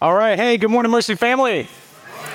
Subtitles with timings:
[0.00, 0.38] All right.
[0.38, 1.66] Hey, good morning, Mercy family.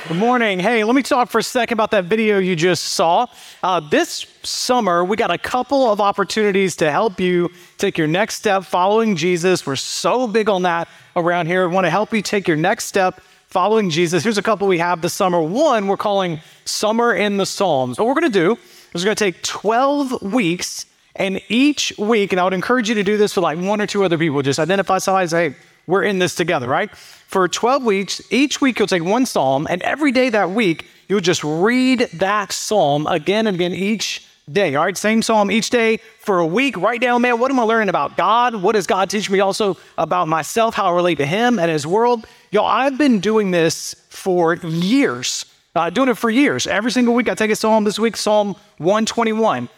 [0.09, 0.59] Good morning.
[0.59, 3.27] Hey, let me talk for a second about that video you just saw.
[3.63, 8.35] Uh, this summer, we got a couple of opportunities to help you take your next
[8.35, 9.65] step following Jesus.
[9.65, 11.65] We're so big on that around here.
[11.69, 14.23] We want to help you take your next step following Jesus.
[14.23, 15.41] Here's a couple we have this summer.
[15.41, 17.97] One, we're calling Summer in the Psalms.
[17.97, 18.57] What we're going to do
[18.93, 22.95] is we're going to take 12 weeks, and each week, and I would encourage you
[22.95, 25.55] to do this with like one or two other people, just identify somebody, say, hey,
[25.85, 26.89] we're in this together, right?
[27.33, 31.19] For 12 weeks, each week you'll take one psalm, and every day that week, you'll
[31.19, 34.75] just read that psalm again and again each day.
[34.75, 36.77] All right, same psalm each day for a week.
[36.77, 38.53] Write down, man, what am I learning about God?
[38.53, 41.87] What does God teach me also about myself, how I relate to Him and His
[41.87, 42.27] world?
[42.51, 46.67] Y'all, I've been doing this for years, uh, doing it for years.
[46.67, 47.83] Every single week, I take a psalm.
[47.83, 49.69] This week, Psalm 121.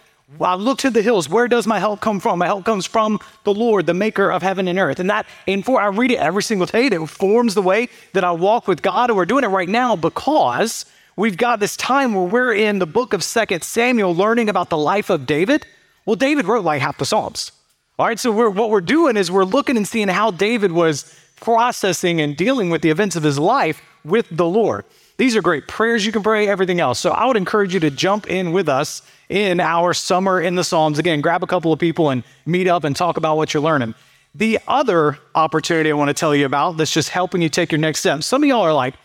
[0.42, 1.30] I look to the hills.
[1.30, 2.40] Where does my help come from?
[2.40, 5.00] My help comes from the Lord, the maker of heaven and earth.
[5.00, 6.88] And that, and for I read it every single day.
[6.88, 9.10] It forms the way that I walk with God.
[9.10, 12.88] And we're doing it right now because we've got this time where we're in the
[12.88, 15.68] book of Second Samuel learning about the life of David.
[16.06, 17.52] Well, David wrote like half the Psalms.
[17.98, 21.18] All right, so we're, what we're doing is we're looking and seeing how David was
[21.40, 24.86] processing and dealing with the events of his life with the Lord.
[25.18, 27.00] These are great prayers you can pray, everything else.
[27.00, 30.64] So I would encourage you to jump in with us in our summer in the
[30.64, 31.00] Psalms.
[31.00, 33.96] Again, grab a couple of people and meet up and talk about what you're learning.
[34.34, 37.80] The other opportunity I want to tell you about that's just helping you take your
[37.80, 38.24] next step.
[38.24, 38.96] Some of y'all are like,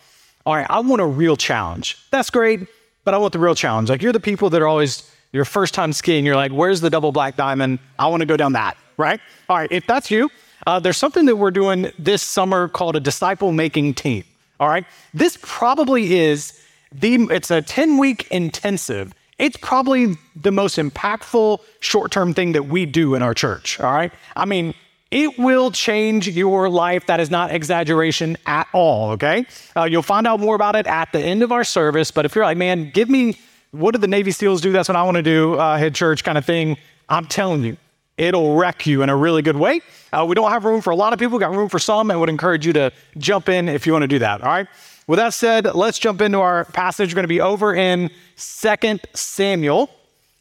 [0.45, 1.97] all right, I want a real challenge.
[2.11, 2.67] That's great,
[3.05, 3.89] but I want the real challenge.
[3.89, 6.25] Like you're the people that are always your first time skiing.
[6.25, 7.79] You're like, where's the double black diamond?
[7.97, 9.21] I want to go down that, right?
[9.47, 10.29] All right, if that's you,
[10.67, 14.25] uh, there's something that we're doing this summer called a disciple making team.
[14.61, 16.53] All right, this probably is
[16.91, 17.15] the.
[17.31, 19.11] It's a 10 week intensive.
[19.39, 23.79] It's probably the most impactful short term thing that we do in our church.
[23.79, 24.75] All right, I mean,
[25.09, 27.07] it will change your life.
[27.07, 29.47] That is not exaggeration at all, okay?
[29.75, 32.11] Uh, you'll find out more about it at the end of our service.
[32.11, 33.39] But if you're like, man, give me,
[33.71, 34.71] what did the Navy SEALs do?
[34.71, 36.77] That's what I want to do, uh, head church kind of thing.
[37.09, 37.77] I'm telling you,
[38.21, 39.81] it'll wreck you in a really good way.
[40.13, 42.19] Uh, we don't have room for a lot of people, got room for some, and
[42.19, 44.67] would encourage you to jump in if you want to do that, all right?
[45.07, 47.11] With that said, let's jump into our passage.
[47.11, 49.89] We're going to be over in 2 Samuel.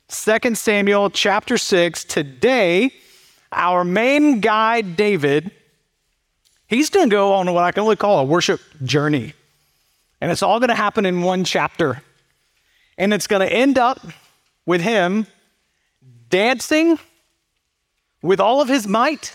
[0.09, 2.05] 2 Samuel chapter 6.
[2.05, 2.93] Today,
[3.51, 5.51] our main guy, David,
[6.67, 9.33] he's going to go on what I can only call a worship journey.
[10.21, 12.03] And it's all going to happen in one chapter.
[12.99, 14.07] And it's going to end up
[14.67, 15.27] with him
[16.29, 16.99] dancing
[18.23, 19.35] with all of his might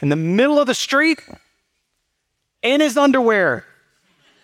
[0.00, 1.20] in the middle of the street
[2.62, 3.64] in his underwear,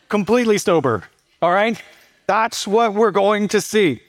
[0.09, 1.05] completely sober.
[1.43, 1.83] All right?
[2.27, 4.01] That's what we're going to see.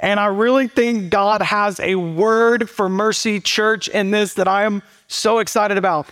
[0.00, 4.64] And I really think God has a word for Mercy Church in this that I
[4.64, 6.08] am so excited about.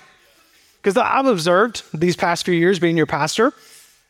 [0.76, 3.53] Because I've observed these past few years being your pastor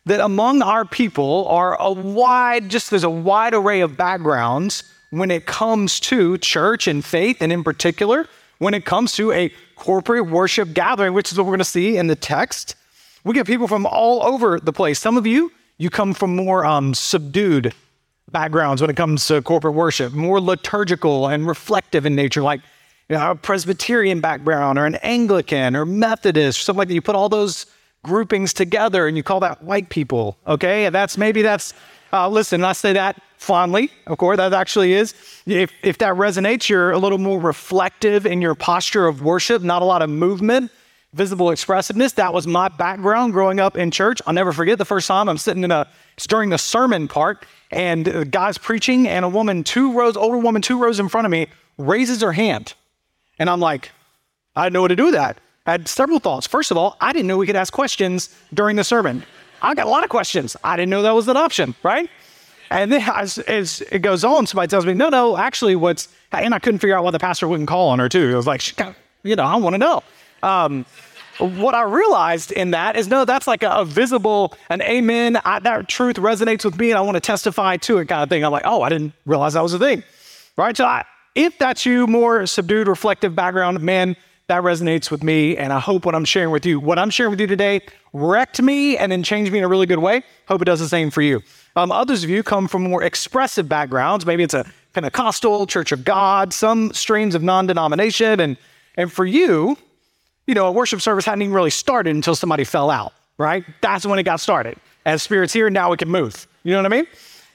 [0.06, 5.30] that among our people are a wide, just there's a wide array of backgrounds when
[5.30, 8.28] it comes to church and faith, and in particular,
[8.60, 11.96] when it comes to a corporate worship gathering, which is what we're going to see
[11.96, 12.76] in the text.
[13.24, 15.00] We get people from all over the place.
[15.00, 17.74] Some of you, you come from more um, subdued
[18.30, 22.60] backgrounds when it comes to corporate worship, more liturgical and reflective in nature, like
[23.08, 26.94] you know, a Presbyterian background or an Anglican or Methodist, or something like that.
[26.94, 27.64] You put all those
[28.04, 30.84] groupings together and you call that white people, okay?
[30.84, 31.72] And that's maybe that's,
[32.12, 35.14] uh, listen, I say that fondly, of course, that actually is.
[35.46, 39.80] If, if that resonates, you're a little more reflective in your posture of worship, not
[39.80, 40.70] a lot of movement,
[41.14, 42.12] visible expressiveness.
[42.12, 44.20] That was my background growing up in church.
[44.26, 45.88] I'll never forget the first time I'm sitting in a,
[46.18, 50.38] it's during the sermon part, and the guy's preaching, and a woman, two rows, older
[50.38, 51.46] woman, two rows in front of me,
[51.78, 52.74] raises her hand.
[53.38, 53.90] And I'm like,
[54.54, 55.38] I didn't know what to do with that.
[55.64, 56.46] I had several thoughts.
[56.46, 59.22] First of all, I didn't know we could ask questions during the sermon.
[59.62, 60.56] I got a lot of questions.
[60.62, 62.10] I didn't know that was an option, right?
[62.70, 66.54] And then as, as it goes on, somebody tells me, no, no, actually, what's, and
[66.54, 68.30] I couldn't figure out why the pastor wouldn't call on her, too.
[68.30, 68.62] It was like,
[69.22, 70.02] you know, I want to know.
[70.42, 70.86] Um,
[71.38, 75.40] what I realized in that is no, that's like a, a visible, an amen.
[75.44, 78.28] I, that truth resonates with me and I want to testify to it kind of
[78.28, 78.44] thing.
[78.44, 80.02] I'm like, oh, I didn't realize that was a thing.
[80.56, 80.76] Right.
[80.76, 84.16] So I, if that's you, more subdued, reflective background, man,
[84.50, 85.56] that resonates with me.
[85.56, 87.82] And I hope what I'm sharing with you, what I'm sharing with you today,
[88.12, 90.24] wrecked me and then changed me in a really good way.
[90.48, 91.40] Hope it does the same for you.
[91.76, 94.26] Um, others of you come from more expressive backgrounds.
[94.26, 98.40] Maybe it's a Pentecostal, Church of God, some strains of non denomination.
[98.40, 98.56] And,
[98.96, 99.78] and for you,
[100.48, 103.64] you know, a worship service hadn't even really started until somebody fell out, right?
[103.80, 104.76] That's when it got started.
[105.06, 106.48] As Spirit's here, now we can move.
[106.64, 107.06] You know what I mean?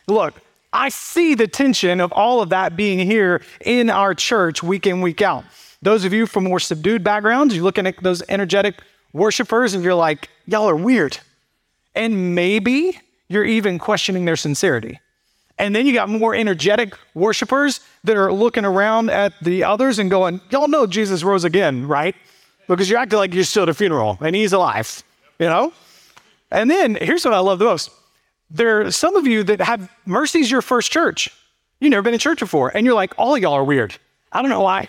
[0.07, 4.87] Look, I see the tension of all of that being here in our church week
[4.87, 5.43] in, week out.
[5.85, 8.73] Those of you from more subdued backgrounds, you're looking at those energetic
[9.13, 11.19] worshipers and you're like, y'all are weird.
[11.93, 14.99] And maybe you're even questioning their sincerity.
[15.59, 20.09] And then you got more energetic worshipers that are looking around at the others and
[20.09, 22.15] going, y'all know Jesus rose again, right?
[22.67, 25.03] Because you're acting like you're still at a funeral and he's alive,
[25.37, 25.71] you know?
[26.49, 27.91] And then here's what I love the most
[28.49, 31.29] there are some of you that have Mercy's your first church.
[31.79, 32.75] You've never been in church before.
[32.75, 33.95] And you're like, all y'all are weird.
[34.31, 34.87] I don't know why.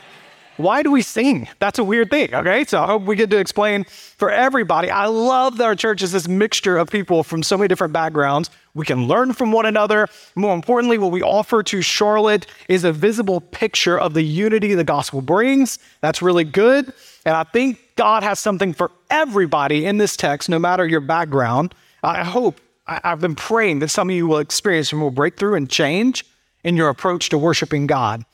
[0.57, 1.49] Why do we sing?
[1.59, 2.35] That's a weird thing.
[2.35, 2.65] Okay.
[2.65, 4.91] So I hope we get to explain for everybody.
[4.91, 8.51] I love that our church is this mixture of people from so many different backgrounds.
[8.75, 10.09] We can learn from one another.
[10.35, 14.85] More importantly, what we offer to Charlotte is a visible picture of the unity the
[14.85, 15.79] gospel brings.
[16.01, 16.93] That's really good.
[17.25, 21.75] And I think God has something for everybody in this text, no matter your background.
[22.03, 25.55] I hope I, have been praying that some of you will experience some more breakthrough
[25.55, 26.25] and change
[26.63, 28.25] in your approach to worshiping God.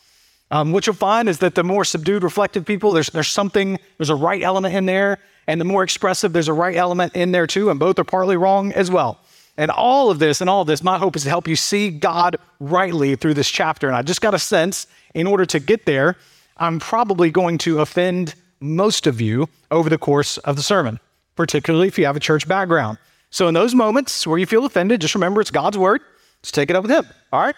[0.53, 4.11] Um, what you'll find is that the more subdued, reflective people, there's, there's something, there's
[4.11, 5.19] a right element in there.
[5.47, 7.71] And the more expressive, there's a right element in there too.
[7.71, 9.19] And both are partly wrong as well.
[9.57, 11.91] And all of this and all of this, my hope is to help you see
[11.91, 13.87] God rightly through this chapter.
[13.89, 16.17] And I just got a sense in order to get there,
[16.59, 21.01] I'm probably going to offend most of you over the course of the sermon,
[21.35, 22.99] particularly if you have a church background.
[23.31, 26.03] So in those moments where you feel offended, just remember it's God's word.
[26.43, 27.07] Just take it up with Him.
[27.33, 27.57] All right.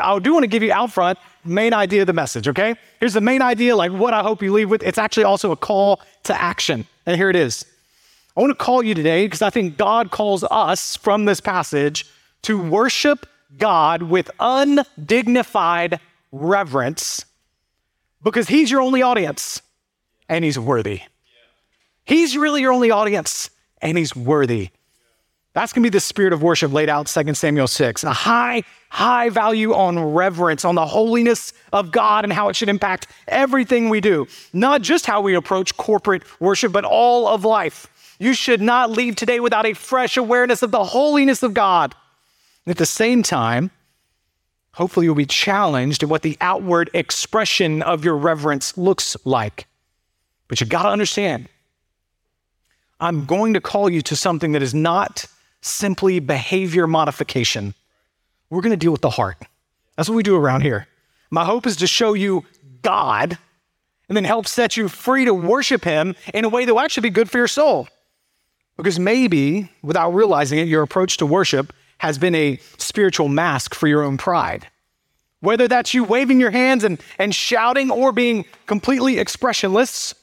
[0.00, 2.48] I do want to give you out front main idea of the message.
[2.48, 2.74] Okay.
[3.00, 4.82] Here's the main idea, like what I hope you leave with.
[4.82, 7.64] It's actually also a call to action, and here it is.
[8.36, 12.06] I want to call you today because I think God calls us from this passage
[12.42, 13.26] to worship
[13.56, 16.00] God with undignified
[16.32, 17.24] reverence
[18.22, 19.62] because He's your only audience
[20.28, 21.00] and He's worthy.
[22.04, 23.50] He's really your only audience
[23.80, 24.70] and He's worthy.
[25.56, 28.04] That's going to be the spirit of worship laid out 2 Samuel 6.
[28.04, 32.68] A high, high value on reverence, on the holiness of God and how it should
[32.68, 34.26] impact everything we do.
[34.52, 37.86] Not just how we approach corporate worship, but all of life.
[38.18, 41.94] You should not leave today without a fresh awareness of the holiness of God.
[42.66, 43.70] And at the same time,
[44.72, 49.66] hopefully you'll be challenged in what the outward expression of your reverence looks like.
[50.48, 51.48] But you got to understand,
[53.00, 55.24] I'm going to call you to something that is not
[55.60, 57.74] simply behavior modification.
[58.50, 59.36] We're going to deal with the heart.
[59.96, 60.86] That's what we do around here.
[61.30, 62.44] My hope is to show you
[62.82, 63.38] God
[64.08, 67.08] and then help set you free to worship Him in a way that will actually
[67.08, 67.88] be good for your soul.
[68.76, 73.88] Because maybe, without realizing it, your approach to worship has been a spiritual mask for
[73.88, 74.68] your own pride.
[75.40, 80.14] Whether that's you waving your hands and, and shouting or being completely expressionless,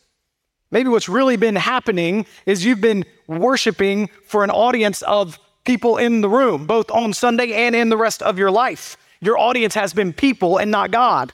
[0.73, 6.21] Maybe what's really been happening is you've been worshiping for an audience of people in
[6.21, 8.97] the room, both on Sunday and in the rest of your life.
[9.21, 11.31] Your audience has been people and not God.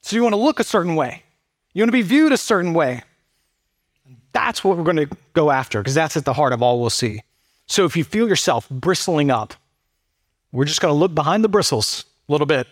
[0.00, 1.22] So you want to look a certain way,
[1.74, 3.02] you want to be viewed a certain way.
[4.32, 6.88] That's what we're going to go after because that's at the heart of all we'll
[6.88, 7.20] see.
[7.66, 9.52] So if you feel yourself bristling up,
[10.50, 12.66] we're just going to look behind the bristles a little bit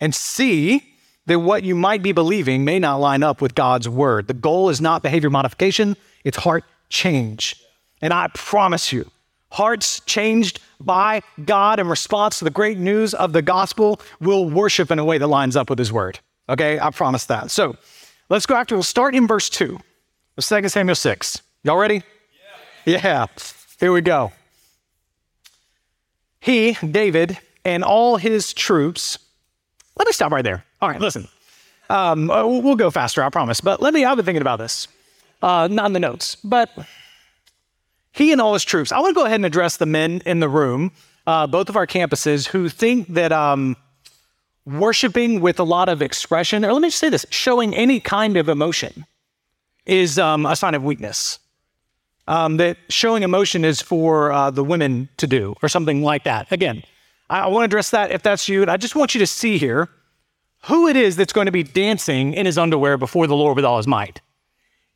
[0.00, 0.96] and see
[1.28, 4.26] that what you might be believing may not line up with God's word.
[4.26, 7.56] The goal is not behavior modification, it's heart change.
[8.02, 9.10] And I promise you,
[9.50, 14.90] hearts changed by God in response to the great news of the gospel will worship
[14.90, 16.18] in a way that lines up with his word.
[16.48, 17.50] Okay, I promise that.
[17.50, 17.76] So
[18.28, 19.78] let's go after, we'll start in verse 2
[20.36, 21.42] of 2 Samuel 6.
[21.64, 22.02] Y'all ready?
[22.84, 23.00] Yeah.
[23.02, 23.26] yeah.
[23.80, 24.32] Here we go.
[26.40, 29.18] He, David, and all his troops
[29.98, 30.64] let me stop right there.
[30.80, 31.28] All right, listen.
[31.90, 33.60] Um, uh, we'll go faster, I promise.
[33.60, 34.86] But let me, I've been thinking about this,
[35.42, 36.70] uh, not in the notes, but
[38.12, 38.92] he and all his troops.
[38.92, 40.92] I want to go ahead and address the men in the room,
[41.26, 43.76] uh, both of our campuses, who think that um,
[44.66, 48.36] worshiping with a lot of expression, or let me just say this showing any kind
[48.36, 49.06] of emotion
[49.86, 51.38] is um, a sign of weakness.
[52.28, 56.52] Um, that showing emotion is for uh, the women to do, or something like that.
[56.52, 56.82] Again,
[57.30, 58.60] I, I want to address that if that's you.
[58.60, 59.88] And I just want you to see here
[60.64, 63.64] who it is that's going to be dancing in his underwear before the Lord with
[63.64, 64.20] all his might.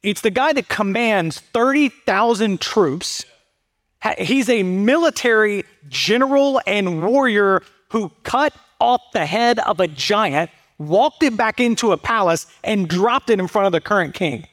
[0.02, 3.24] It's the guy that commands 30,000 troops.
[4.18, 11.22] He's a military general and warrior who cut off the head of a giant, walked
[11.22, 14.46] it back into a palace, and dropped it in front of the current king.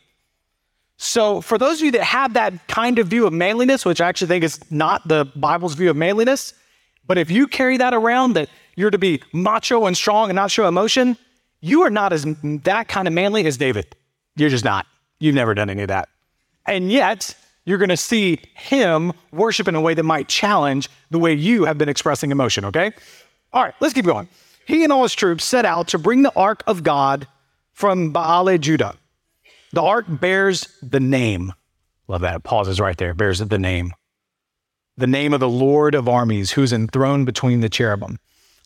[1.02, 4.10] So, for those of you that have that kind of view of manliness, which I
[4.10, 6.54] actually think is not the Bible's view of manliness,
[7.08, 10.52] but if you carry that around that you're to be macho and strong and not
[10.52, 11.18] show emotion,
[11.60, 12.26] you are not as
[12.64, 13.94] that kind of manly as David.
[14.38, 14.88] You're just not.
[15.20, 16.08] You've never done any of that.
[16.66, 21.20] And yet, you're going to see him worship in a way that might challenge the
[21.20, 22.92] way you have been expressing emotion, okay?
[23.52, 24.30] All right, let's keep going.
[24.66, 27.28] He and all his troops set out to bring the ark of God
[27.74, 28.96] from Baale, Judah.
[29.74, 31.52] The ark bears the name.
[32.08, 32.38] Love that.
[32.38, 33.14] It pauses right there.
[33.14, 33.92] Bears the name.
[34.96, 38.20] The name of the Lord of armies who's enthroned between the cherubim.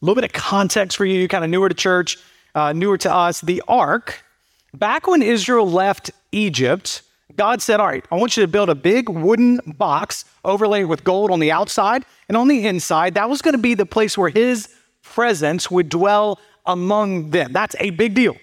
[0.04, 2.18] A little bit of context for you—you kind of newer to church,
[2.56, 3.40] uh, newer to us.
[3.40, 4.22] The ark,
[4.74, 7.04] back when Israel left Egypt,
[7.38, 11.06] God said, All right, I want you to build a big wooden box overlaid with
[11.06, 13.14] gold on the outside and on the inside.
[13.14, 14.68] That was going to be the place where his
[15.04, 17.54] presence would dwell among them.
[17.54, 18.36] That's a big deal.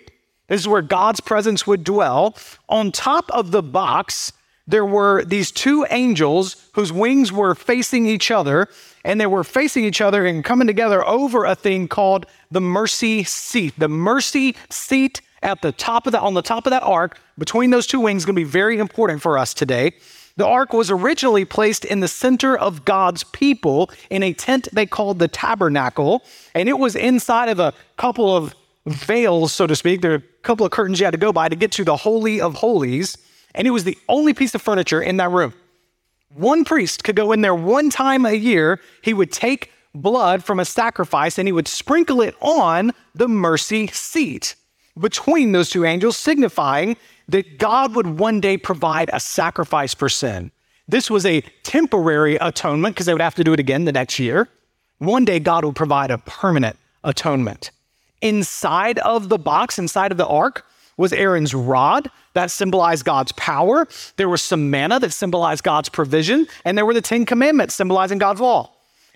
[0.49, 2.39] This is where God's presence would dwell.
[2.71, 4.33] On top of the box,
[4.67, 8.69] there were these two angels whose wings were facing each other,
[9.05, 13.25] and they were facing each other and coming together over a thing called the mercy
[13.25, 13.75] seat.
[13.79, 17.71] The mercy seat at the top of the on the top of that ark between
[17.71, 19.93] those two wings is going to be very important for us today.
[20.37, 24.87] The ark was originally placed in the center of God's people in a tent they
[24.87, 26.23] called the tabernacle,
[26.55, 28.55] and it was inside of a couple of
[28.87, 30.01] veils, so to speak.
[30.01, 31.97] There are a couple of curtains you had to go by to get to the
[31.97, 33.19] Holy of Holies,
[33.55, 35.53] and it was the only piece of furniture in that room.
[36.35, 38.81] One priest could go in there one time a year.
[39.03, 43.89] He would take blood from a sacrifice and he would sprinkle it on the mercy
[43.89, 44.55] seat
[44.99, 46.97] between those two angels, signifying
[47.29, 50.51] that God would one day provide a sacrifice for sin.
[50.87, 54.19] This was a temporary atonement because they would have to do it again the next
[54.19, 54.49] year.
[54.99, 57.71] One day, God would provide a permanent atonement.
[58.21, 63.89] Inside of the box, inside of the ark, was Aaron's rod that symbolized God's power.
[64.17, 68.19] There was some manna that symbolized God's provision, and there were the Ten Commandments symbolizing
[68.19, 68.71] God's law.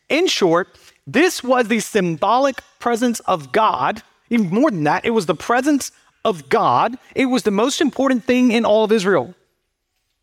[0.09, 0.68] In short,
[1.06, 4.02] this was the symbolic presence of God.
[4.30, 5.92] Even more than that, it was the presence
[6.25, 6.97] of God.
[7.14, 9.35] It was the most important thing in all of Israel.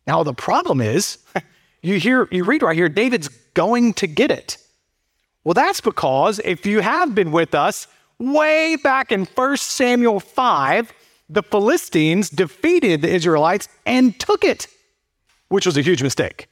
[0.06, 1.18] Now, the problem is,
[1.82, 4.58] you hear, you read right here, David's going to get it.
[5.44, 7.86] Well, that's because if you have been with us
[8.18, 10.92] way back in 1 Samuel 5,
[11.32, 14.66] the Philistines defeated the Israelites and took it,
[15.48, 16.48] which was a huge mistake.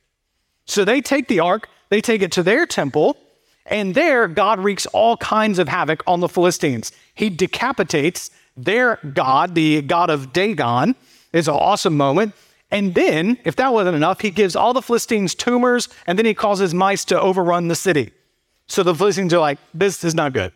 [0.65, 3.19] So they take the ark, they take it to their temple,
[3.67, 6.93] and there God wreaks all kinds of havoc on the Philistines.
[7.15, 10.97] He decapitates their God, the God of Dagon.
[11.33, 12.35] It's an awesome moment.
[12.71, 16.35] And then, if that wasn't enough, he gives all the Philistines tumors and then he
[16.35, 18.13] causes mice to overrun the city.
[18.67, 20.53] So the Philistines are like, this is not good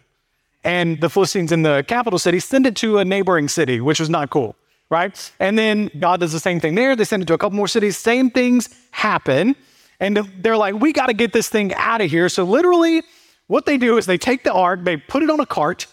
[0.65, 4.11] and the Philistines in the capital city send it to a neighboring city, which was
[4.11, 4.57] not cool,
[4.91, 5.33] right?
[5.39, 6.97] And then God does the same thing there.
[6.97, 7.97] They send it to a couple more cities.
[7.97, 9.55] Same things happen.
[10.01, 12.29] And they're like, we got to get this thing out of here.
[12.29, 13.03] So, literally,
[13.47, 15.87] what they do is they take the ark, they put it on a cart,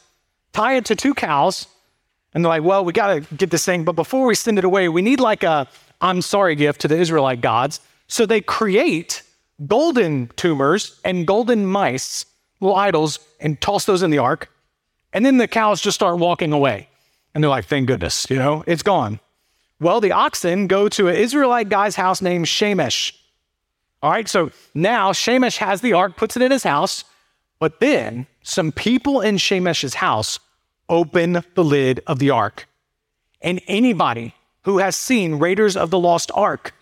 [0.54, 1.68] tie it to two cows,
[2.34, 3.84] and they're like, well, we got to get this thing.
[3.84, 5.68] But before we send it away, we need like a
[6.02, 7.80] I'm sorry gift to the Israelite gods.
[8.08, 9.22] So they create
[9.68, 12.26] golden tumors and golden mice,
[12.60, 14.51] little idols, and toss those in the ark.
[15.14, 16.88] And then the cows just start walking away.
[17.34, 19.20] And they're like, thank goodness, you know, it's gone.
[19.80, 23.14] Well, the oxen go to an Israelite guy's house named Shemesh.
[24.04, 27.04] All right, so now Shemesh has the ark, puts it in his house,
[27.60, 30.40] but then some people in Shemesh's house
[30.90, 32.68] open the lid of the ark.
[33.42, 36.74] And anybody who has seen Raiders of the Lost Ark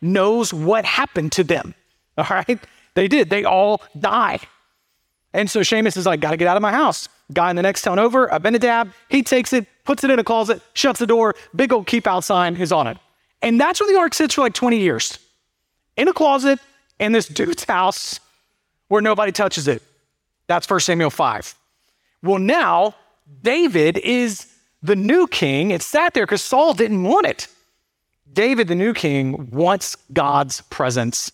[0.00, 1.74] knows what happened to them.
[2.18, 2.58] All right,
[2.94, 4.40] they did, they all die.
[5.32, 7.08] And so Shemesh is like, gotta get out of my house.
[7.32, 10.62] Guy in the next town over, Abinadab, he takes it, puts it in a closet,
[10.72, 12.96] shuts the door, big old keep out sign is on it.
[13.42, 15.18] And that's where the ark sits for like 20 years.
[15.96, 16.58] In a closet
[16.98, 18.20] in this dude's house
[18.88, 19.82] where nobody touches it.
[20.46, 21.54] That's 1 Samuel 5.
[22.22, 22.94] Well, now
[23.42, 24.46] David is
[24.82, 25.70] the new king.
[25.70, 27.48] It sat there because Saul didn't want it.
[28.32, 31.30] David, the new king, wants God's presence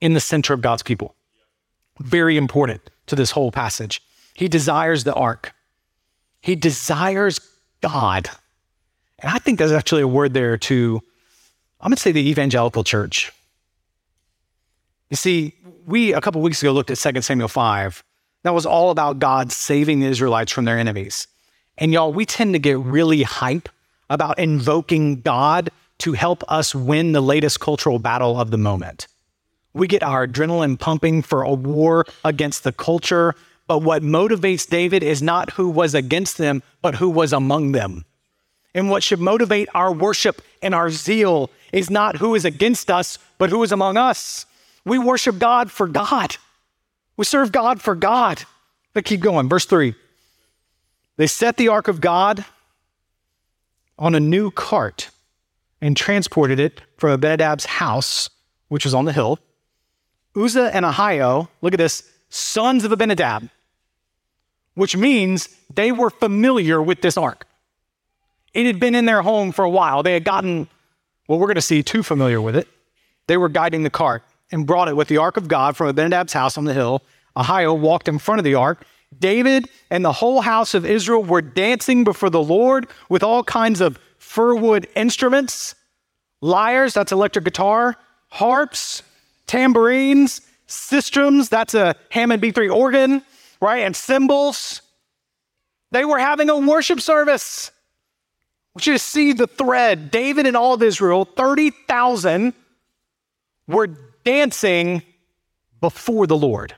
[0.00, 1.14] in the center of God's people.
[1.98, 4.02] Very important to this whole passage.
[4.40, 5.52] He desires the ark.
[6.40, 7.40] He desires
[7.82, 8.30] God.
[9.18, 11.02] And I think there's actually a word there to,
[11.78, 13.30] I'm going to say the evangelical church.
[15.10, 15.52] You see,
[15.84, 18.02] we a couple weeks ago looked at 2 Samuel 5.
[18.44, 21.26] That was all about God saving the Israelites from their enemies.
[21.76, 23.68] And y'all, we tend to get really hype
[24.08, 25.68] about invoking God
[25.98, 29.06] to help us win the latest cultural battle of the moment.
[29.74, 33.34] We get our adrenaline pumping for a war against the culture,
[33.70, 38.04] but what motivates David is not who was against them, but who was among them.
[38.74, 43.16] And what should motivate our worship and our zeal is not who is against us,
[43.38, 44.44] but who is among us.
[44.84, 46.36] We worship God for God.
[47.16, 48.42] We serve God for God.
[48.92, 49.48] But keep going.
[49.48, 49.94] Verse 3.
[51.16, 52.44] They set the ark of God
[54.00, 55.10] on a new cart
[55.80, 58.30] and transported it from Abinadab's house,
[58.66, 59.38] which was on the hill.
[60.34, 63.48] Uzzah and Ahio, look at this, sons of Abinadab,
[64.74, 67.46] which means they were familiar with this ark.
[68.54, 70.02] It had been in their home for a while.
[70.02, 70.68] They had gotten,
[71.28, 72.68] well, we're going to see, too familiar with it.
[73.26, 76.32] They were guiding the cart and brought it with the ark of God from Abinadab's
[76.32, 77.02] house on the hill.
[77.36, 78.84] Ahio walked in front of the ark.
[79.18, 83.80] David and the whole house of Israel were dancing before the Lord with all kinds
[83.80, 85.74] of firwood instruments,
[86.40, 87.96] lyres, that's electric guitar,
[88.28, 89.02] harps,
[89.46, 93.22] tambourines, sistrums, that's a Hammond B3 organ,
[93.60, 93.80] right?
[93.80, 94.82] And cymbals.
[95.90, 97.70] They were having a worship service.
[98.74, 100.10] Want you to see the thread.
[100.10, 102.54] David and all of Israel, 30,000,
[103.66, 103.88] were
[104.24, 105.02] dancing
[105.80, 106.74] before the Lord.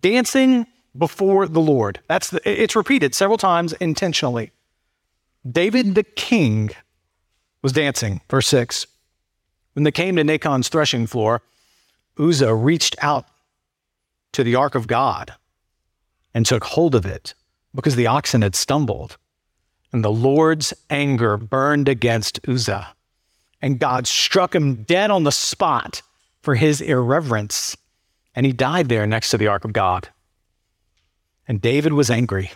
[0.00, 2.00] Dancing before the Lord.
[2.08, 4.52] That's the, it's repeated several times intentionally.
[5.50, 6.70] David the king
[7.62, 8.20] was dancing.
[8.28, 8.86] Verse 6.
[9.74, 11.42] When they came to Nachon's threshing floor,
[12.18, 13.26] Uzzah reached out
[14.32, 15.34] to the ark of God
[16.34, 17.34] and took hold of it
[17.74, 19.16] because the oxen had stumbled.
[19.92, 22.94] And the Lord's anger burned against Uzzah,
[23.60, 26.00] and God struck him dead on the spot
[26.40, 27.76] for his irreverence,
[28.34, 30.08] and he died there next to the ark of God.
[31.46, 32.52] And David was angry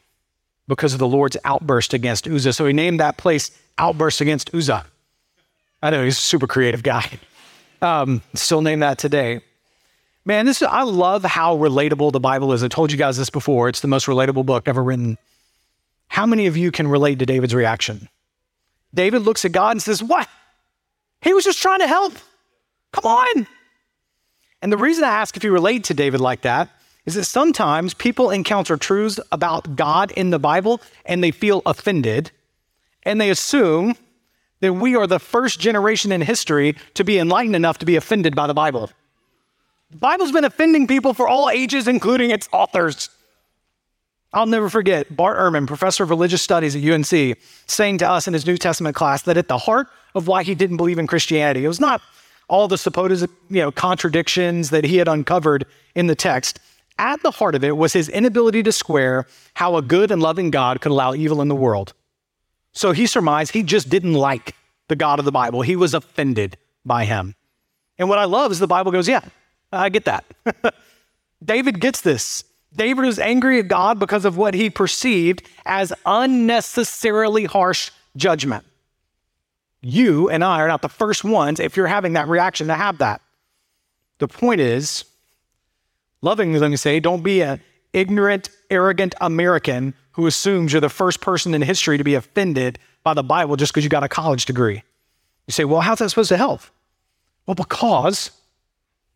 [0.67, 4.87] because of the Lord's outburst against Uzzah, so he named that place Outburst Against Uzzah.
[5.83, 7.07] I know he's a super creative guy.
[7.83, 9.43] Um, still name that today.
[10.27, 12.65] Man, this I love how relatable the Bible is.
[12.65, 13.69] I told you guys this before.
[13.69, 15.19] It's the most relatable book ever written.
[16.09, 18.09] How many of you can relate to David's reaction?
[18.93, 20.29] David looks at God and says, What?
[21.23, 22.13] He was just trying to help.
[22.93, 23.47] Come on.
[24.61, 26.71] And the reason I ask if you relate to David like that
[27.05, 32.33] is that sometimes people encounter truths about God in the Bible and they feel offended
[33.05, 33.95] and they assume
[34.59, 38.35] that we are the first generation in history to be enlightened enough to be offended
[38.35, 38.91] by the Bible.
[39.91, 43.09] The Bible's been offending people for all ages, including its authors.
[44.33, 48.35] I'll never forget Bart Ehrman, professor of religious studies at UNC, saying to us in
[48.35, 51.65] his New Testament class that at the heart of why he didn't believe in Christianity,
[51.65, 52.03] it was not
[52.49, 56.61] all the supposed you know, contradictions that he had uncovered in the text.
[56.99, 60.51] At the heart of it was his inability to square how a good and loving
[60.51, 61.93] God could allow evil in the world.
[62.73, 64.55] So he surmised he just didn't like
[64.89, 65.63] the God of the Bible.
[65.63, 67.35] He was offended by him.
[67.99, 69.23] And what I love is the Bible goes, yeah,
[69.77, 70.25] I get that.
[71.45, 72.45] David gets this.
[72.75, 78.65] David was angry at God because of what he perceived as unnecessarily harsh judgment.
[79.81, 82.99] You and I are not the first ones, if you're having that reaction, to have
[82.99, 83.21] that.
[84.19, 85.05] The point is,
[86.23, 87.61] lovingly, let me say, don't be an
[87.93, 93.15] ignorant, arrogant American who assumes you're the first person in history to be offended by
[93.15, 94.83] the Bible just because you got a college degree.
[95.47, 96.63] You say, well, how's that supposed to help?
[97.47, 98.31] Well, because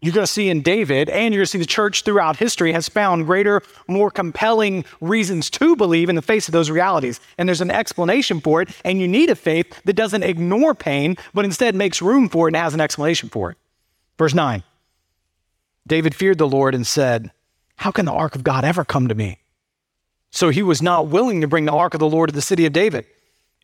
[0.03, 2.73] you're going to see in David, and you're going to see the church throughout history
[2.73, 7.21] has found greater, more compelling reasons to believe in the face of those realities.
[7.37, 8.71] And there's an explanation for it.
[8.83, 12.51] And you need a faith that doesn't ignore pain, but instead makes room for it
[12.51, 13.59] and has an explanation for it.
[14.17, 14.63] Verse 9
[15.87, 17.31] David feared the Lord and said,
[17.77, 19.39] How can the ark of God ever come to me?
[20.31, 22.65] So he was not willing to bring the ark of the Lord to the city
[22.65, 23.05] of David.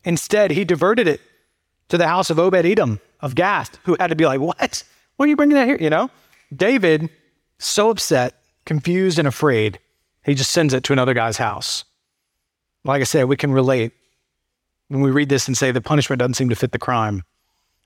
[0.03, 1.21] Instead, he diverted it
[1.89, 4.83] to the house of Obed Edom of Gath, who had to be like, What?
[5.15, 5.77] What are you bringing that here?
[5.79, 6.11] You know?
[6.55, 7.09] David,
[7.59, 9.79] so upset, confused, and afraid,
[10.25, 11.83] he just sends it to another guy's house.
[12.83, 13.93] Like I said, we can relate
[14.87, 17.23] when we read this and say the punishment doesn't seem to fit the crime.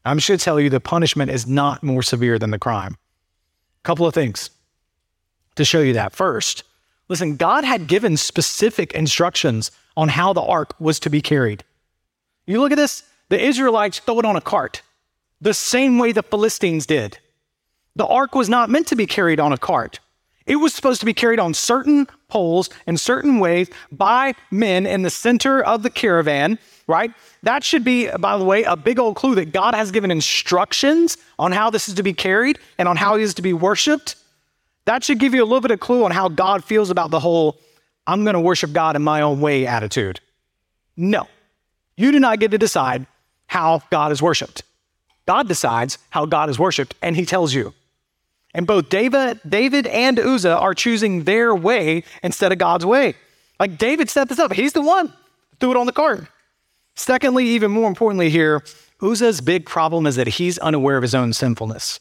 [0.06, 2.98] I'm sure to tell you the punishment is not more severe than the crime.
[3.80, 4.50] A couple of things
[5.56, 6.14] to show you that.
[6.14, 6.64] First,
[7.08, 11.64] listen, God had given specific instructions on how the ark was to be carried.
[12.46, 14.82] You look at this, the Israelites throw it on a cart,
[15.40, 17.20] the same way the Philistines did.
[17.96, 20.00] The ark was not meant to be carried on a cart.
[20.46, 25.04] It was supposed to be carried on certain poles in certain ways by men in
[25.04, 27.12] the center of the caravan, right?
[27.44, 31.18] That should be, by the way, a big old clue that God has given instructions
[31.38, 34.16] on how this is to be carried and on how it is to be worshiped.
[34.86, 37.20] That should give you a little bit of clue on how God feels about the
[37.20, 37.60] whole,
[38.08, 40.20] I'm going to worship God in my own way attitude.
[40.98, 41.28] No,
[41.98, 43.06] you do not get to decide
[43.48, 44.64] how God is worshiped.
[45.28, 47.74] God decides how God is worshiped, and he tells you.
[48.54, 53.16] And both David, David and Uzzah are choosing their way instead of God's way.
[53.60, 54.54] Like David set this up.
[54.54, 55.14] He's the one
[55.60, 56.28] threw it on the cart.
[56.96, 58.64] Secondly, even more importantly here,
[59.02, 62.00] Uzzah's big problem is that he's unaware of his own sinfulness.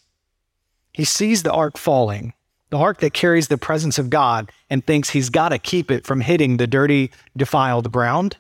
[0.92, 2.32] He sees the ark falling,
[2.70, 6.04] the ark that carries the presence of God, and thinks he's got to keep it
[6.04, 8.36] from hitting the dirty, defiled ground.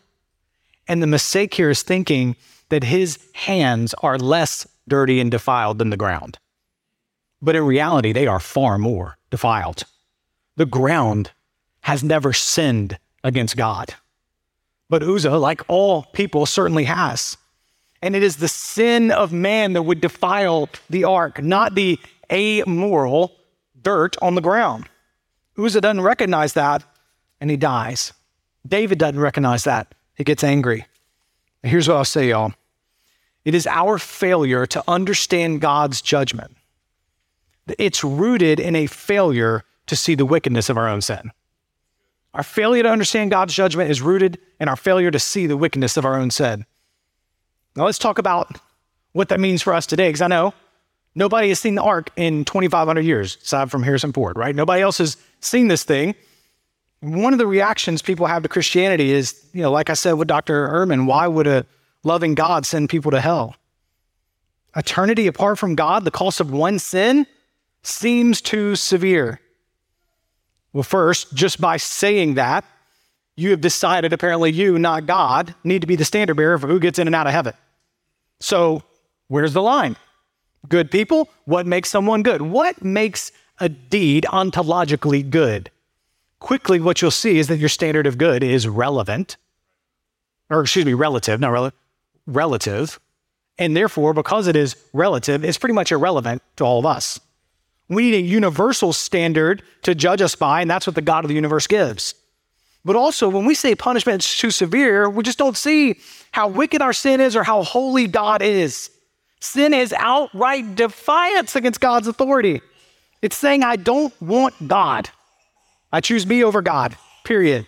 [0.88, 2.34] And the mistake here is thinking
[2.70, 6.38] that his hands are less dirty and defiled than the ground.
[7.42, 9.84] But in reality, they are far more defiled.
[10.56, 11.30] The ground
[11.82, 13.94] has never sinned against God.
[14.88, 17.36] But Uzzah, like all people, certainly has.
[18.02, 21.98] And it is the sin of man that would defile the ark, not the
[22.30, 23.32] amoral
[23.80, 24.86] dirt on the ground.
[25.58, 26.82] Uzzah doesn't recognize that
[27.40, 28.12] and he dies.
[28.66, 29.94] David doesn't recognize that.
[30.14, 30.86] He gets angry.
[31.62, 32.52] here's what I'll say, y'all
[33.44, 36.56] it is our failure to understand God's judgment.
[37.78, 41.32] It's rooted in a failure to see the wickedness of our own sin.
[42.32, 45.96] Our failure to understand God's judgment is rooted in our failure to see the wickedness
[45.96, 46.64] of our own sin.
[47.74, 48.58] Now, let's talk about
[49.12, 50.54] what that means for us today, because I know
[51.14, 54.54] nobody has seen the ark in 2,500 years, aside from Harrison Ford, right?
[54.54, 56.14] Nobody else has seen this thing.
[57.00, 60.28] One of the reactions people have to Christianity is, you know, like I said with
[60.28, 60.68] Dr.
[60.68, 61.66] Ehrman, why would a
[62.04, 63.56] loving God send people to hell?
[64.76, 67.26] Eternity apart from God, the cost of one sin,
[67.82, 69.40] seems too severe.
[70.72, 72.64] Well, first, just by saying that,
[73.36, 76.78] you have decided apparently you, not God, need to be the standard bearer for who
[76.78, 77.54] gets in and out of heaven.
[78.38, 78.82] So,
[79.28, 79.96] where's the line?
[80.68, 82.42] Good people, what makes someone good?
[82.42, 85.70] What makes a deed ontologically good?
[86.38, 89.36] Quickly, what you'll see is that your standard of good is relevant,
[90.48, 91.78] or excuse me, relative, not relative,
[92.26, 93.00] relative.
[93.58, 97.20] And therefore, because it is relative, it's pretty much irrelevant to all of us.
[97.90, 101.28] We need a universal standard to judge us by, and that's what the God of
[101.28, 102.14] the universe gives.
[102.84, 105.98] But also, when we say punishment is too severe, we just don't see
[106.30, 108.90] how wicked our sin is or how holy God is.
[109.40, 112.62] Sin is outright defiance against God's authority.
[113.22, 115.10] It's saying, I don't want God.
[115.92, 117.66] I choose me over God, period.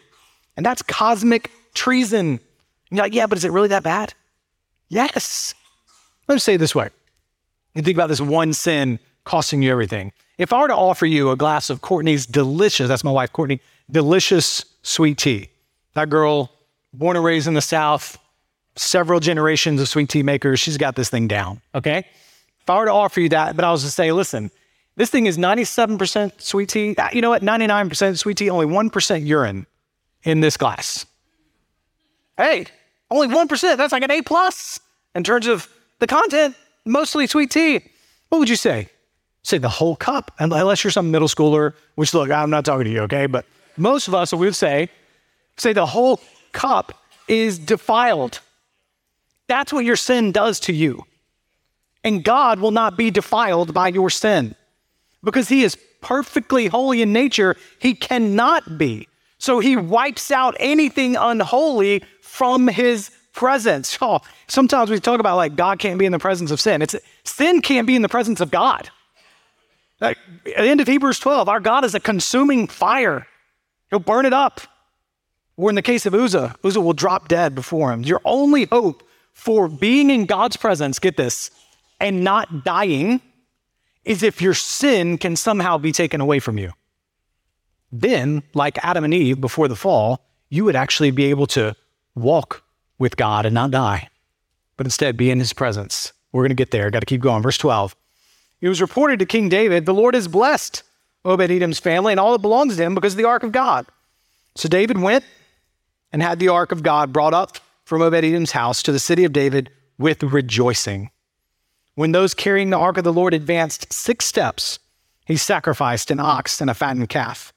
[0.57, 2.27] And that's cosmic treason.
[2.27, 2.41] And
[2.91, 4.15] you're like, yeah, but is it really that bad?
[4.89, 5.55] Yes.
[6.29, 6.91] Let me say it this way.
[7.75, 10.13] You think about this one sin costing you everything.
[10.39, 13.61] If I were to offer you a glass of Courtney's delicious, that's my wife, Courtney,
[13.91, 15.49] delicious sweet tea.
[15.95, 16.51] That girl,
[16.93, 18.19] born and raised in the South,
[18.77, 21.99] several generations of sweet tea makers, she's got this thing down, okay?
[22.61, 24.51] If I were to offer you that, but I was to say, listen,
[24.97, 26.95] this thing is 97% sweet tea.
[26.97, 27.43] Uh, you know what?
[27.43, 29.67] 99% sweet tea, only 1% urine
[30.23, 31.07] in this glass.
[32.37, 32.67] Hey,
[33.11, 33.77] only 1%.
[33.77, 34.81] That's like an A plus
[35.15, 37.81] in terms of the content, mostly sweet tea.
[38.29, 38.89] What would you say?
[39.43, 42.91] Say the whole cup, unless you're some middle schooler, which look, I'm not talking to
[42.91, 43.27] you, okay?
[43.27, 43.45] But
[43.77, 44.89] most of us we would say,
[45.57, 46.21] say the whole
[46.53, 46.95] cup
[47.29, 48.41] is defiled.
[49.49, 51.05] That's what your sin does to you.
[52.05, 54.55] And God will not be defiled by your sin
[55.23, 57.57] because He is perfectly holy in nature.
[57.79, 59.09] He cannot be.
[59.39, 63.97] So He wipes out anything unholy from His presence.
[64.01, 66.83] Oh, sometimes we talk about like God can't be in the presence of sin.
[66.83, 68.91] It's sin can't be in the presence of God.
[70.03, 73.27] At the end of Hebrews 12, our God is a consuming fire.
[73.91, 74.61] He'll burn it up.
[75.57, 78.03] Or in the case of Uzzah, Uzzah will drop dead before him.
[78.03, 81.51] Your only hope for being in God's presence, get this,
[82.01, 83.21] and not dying
[84.05, 86.73] is if your sin can somehow be taken away from you.
[87.93, 91.77] Then, like Adam and Eve before the fall, you would actually be able to
[92.15, 92.65] walk
[92.99, 94.09] with God and not die,
[94.77, 96.13] but instead be in his presence.
[96.33, 96.91] We're going to get there.
[96.91, 97.43] Got to keep going.
[97.43, 97.95] Verse 12.
[98.63, 100.83] It was reported to King David, The Lord has blessed
[101.25, 103.85] Obed Edom's family and all that belongs to him because of the ark of God.
[104.55, 105.25] So David went
[106.13, 109.25] and had the ark of God brought up from Obed Edom's house to the city
[109.25, 111.11] of David with rejoicing.
[111.97, 114.79] When those carrying the ark of the Lord advanced six steps,
[115.27, 117.53] he sacrificed an ox and a fattened calf.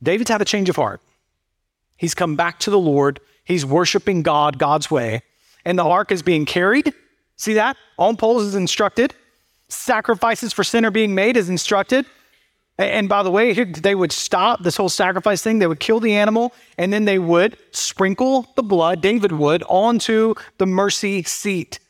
[0.00, 1.00] David's had a change of heart.
[1.96, 5.22] He's come back to the Lord He's worshiping God God's way.
[5.64, 6.92] And the ark is being carried.
[7.36, 7.78] See that?
[7.98, 9.14] On poles is instructed.
[9.68, 12.06] Sacrifices for sin are being made as instructed.
[12.78, 15.58] And by the way, they would stop this whole sacrifice thing.
[15.58, 20.34] They would kill the animal and then they would sprinkle the blood, David would, onto
[20.58, 21.80] the mercy seat.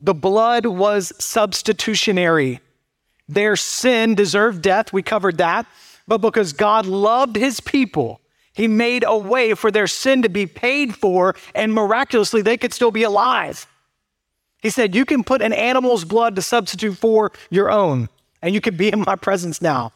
[0.00, 2.60] The blood was substitutionary.
[3.28, 4.92] Their sin deserved death.
[4.92, 5.66] We covered that.
[6.06, 8.20] But because God loved his people,
[8.54, 12.72] he made a way for their sin to be paid for, and miraculously, they could
[12.72, 13.66] still be alive.
[14.60, 18.08] He said, You can put an animal's blood to substitute for your own,
[18.42, 19.92] and you can be in my presence now.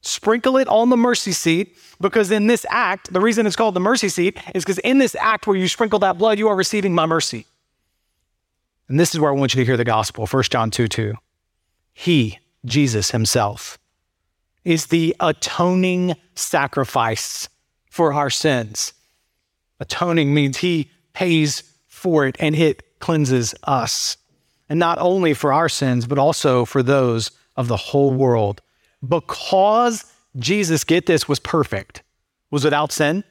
[0.00, 3.80] Sprinkle it on the mercy seat because in this act, the reason it's called the
[3.80, 6.94] mercy seat is because in this act where you sprinkle that blood, you are receiving
[6.94, 7.46] my mercy.
[8.88, 11.14] And this is where I want you to hear the gospel 1 John 2 2.
[11.92, 13.78] He, Jesus himself,
[14.64, 17.48] is the atoning sacrifice
[17.90, 18.92] for our sins.
[19.80, 24.16] Atoning means he pays for it and it cleanses us.
[24.68, 28.60] And not only for our sins, but also for those of the whole world
[29.06, 30.04] because
[30.36, 32.02] Jesus, get this, was perfect,
[32.50, 33.24] was without sin,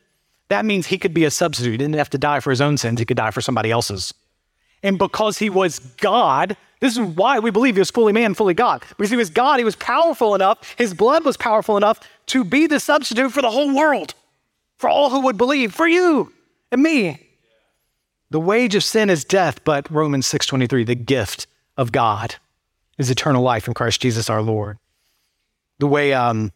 [0.49, 1.71] that means he could be a substitute.
[1.71, 4.13] He didn't have to die for his own sins, he could die for somebody else's.
[4.84, 8.53] And because he was God, this is why we believe he was fully man, fully
[8.53, 8.84] God.
[8.89, 12.67] Because he was God, he was powerful enough, his blood was powerful enough to be
[12.67, 14.13] the substitute for the whole world,
[14.77, 16.32] for all who would believe, for you
[16.71, 17.26] and me.
[18.29, 22.35] The wage of sin is death, but Romans 6:23, the gift of God
[22.97, 24.77] is eternal life in Christ Jesus our Lord
[25.79, 26.51] the way um,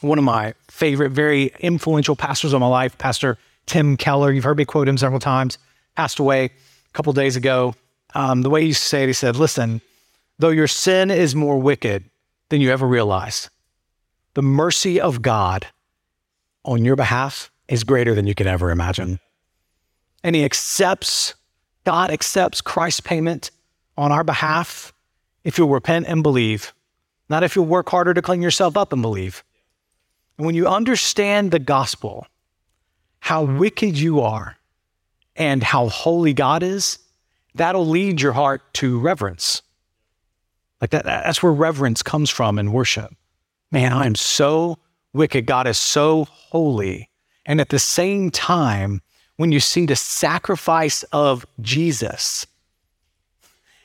[0.00, 4.58] one of my favorite, very influential pastors of my life, Pastor Tim Keller, you've heard
[4.58, 5.58] me quote him several times,
[5.96, 6.50] passed away a
[6.92, 7.74] couple days ago.
[8.14, 9.80] Um, the way he used to say it, he said, Listen,
[10.38, 12.04] though your sin is more wicked
[12.48, 13.50] than you ever realize,
[14.34, 15.66] the mercy of God
[16.64, 19.18] on your behalf is greater than you can ever imagine.
[20.28, 21.34] And he accepts,
[21.84, 23.50] God accepts Christ's payment
[23.96, 24.92] on our behalf
[25.42, 26.74] if you'll repent and believe
[27.28, 29.44] not if you'll work harder to clean yourself up and believe.
[30.36, 32.26] And when you understand the gospel,
[33.20, 34.56] how wicked you are
[35.36, 36.98] and how holy God is,
[37.54, 39.62] that'll lead your heart to reverence.
[40.80, 43.14] Like that, that's where reverence comes from in worship.
[43.70, 44.78] Man, I am so
[45.12, 45.44] wicked.
[45.44, 47.10] God is so holy.
[47.44, 49.02] And at the same time,
[49.38, 52.46] when you see the sacrifice of Jesus,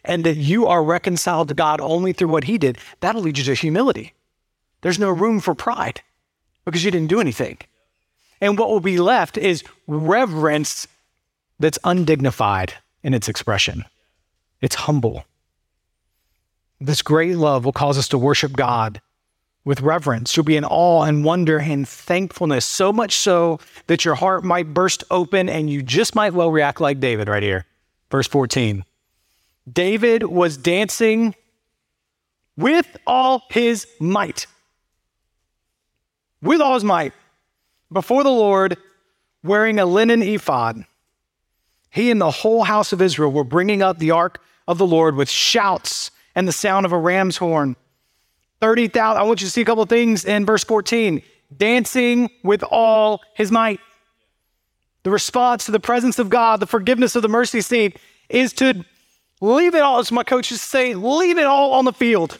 [0.04, 3.44] and that you are reconciled to God only through what He did, that'll lead you
[3.46, 4.14] to humility.
[4.82, 6.02] There's no room for pride
[6.66, 7.60] because you didn't do anything.
[8.42, 10.88] And what will be left is reverence
[11.60, 13.86] that's undignified in its expression,
[14.60, 15.24] it's humble.
[16.82, 19.02] This great love will cause us to worship God
[19.66, 20.36] with reverence.
[20.36, 24.74] You'll be in awe and wonder and thankfulness, so much so that your heart might
[24.74, 27.66] burst open and you just might well react like David right here.
[28.12, 28.84] Verse 14.
[29.72, 31.36] David was dancing
[32.58, 34.48] with all his might.
[36.42, 37.14] With all his might
[37.92, 38.76] before the Lord,
[39.44, 40.84] wearing a linen ephod.
[41.90, 45.16] He and the whole house of Israel were bringing up the ark of the Lord
[45.16, 47.76] with shouts and the sound of a ram's horn.
[48.64, 49.20] 30,000.
[49.20, 51.22] I want you to see a couple things in verse 14.
[51.56, 53.82] Dancing with all his might.
[55.04, 58.00] The response to the presence of God, the forgiveness of the mercy seat,
[58.30, 58.86] is to
[59.44, 62.40] Leave it all, as my coaches say, leave it all on the field.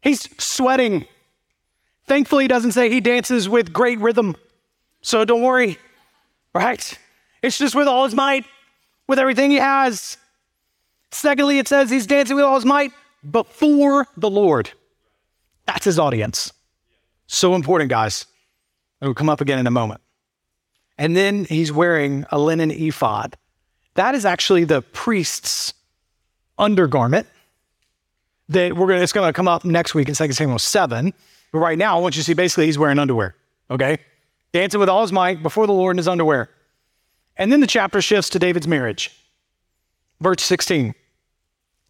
[0.00, 1.04] He's sweating.
[2.06, 4.36] Thankfully, he doesn't say he dances with great rhythm.
[5.00, 5.78] So don't worry,
[6.54, 6.96] right?
[7.42, 8.44] It's just with all his might,
[9.08, 10.16] with everything he has.
[11.10, 12.92] Secondly, it says he's dancing with all his might
[13.28, 14.70] before the Lord.
[15.66, 16.52] That's his audience.
[17.26, 18.26] So important, guys.
[19.00, 20.00] It will come up again in a moment.
[20.98, 23.36] And then he's wearing a linen ephod.
[23.94, 25.74] That is actually the priest's
[26.58, 27.26] undergarment
[28.48, 31.12] that we're gonna, it's gonna come up next week in 2 Samuel 7.
[31.52, 33.34] But right now, I want you to see basically he's wearing underwear,
[33.70, 33.98] okay?
[34.52, 36.50] Dancing with all his might before the Lord in his underwear.
[37.36, 39.10] And then the chapter shifts to David's marriage.
[40.20, 40.94] Verse 16.